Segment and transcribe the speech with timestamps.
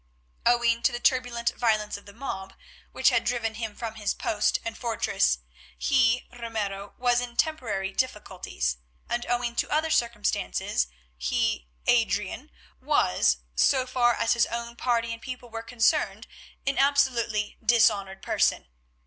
[0.47, 2.55] Owing to the turbulent violence of the mob,
[2.91, 5.37] which had driven him from his post and fortress,
[5.77, 8.77] he, Ramiro, was in temporary difficulties,
[9.07, 10.87] and owing to other circumstances,
[11.19, 12.49] he, Adrian,
[12.81, 16.25] was, so far as his own party and people were concerned,
[16.65, 18.65] an absolutely dishonoured person.